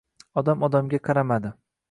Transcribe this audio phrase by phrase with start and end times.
[0.41, 1.55] Odam odamga qaramadi.